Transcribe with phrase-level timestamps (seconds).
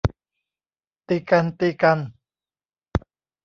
[1.07, 1.99] ตีกัน ตีกัน